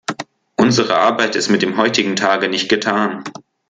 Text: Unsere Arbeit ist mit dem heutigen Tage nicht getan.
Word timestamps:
Unsere 0.55 0.97
Arbeit 0.97 1.35
ist 1.35 1.49
mit 1.51 1.61
dem 1.61 1.77
heutigen 1.77 2.15
Tage 2.15 2.49
nicht 2.49 2.69
getan. 2.69 3.23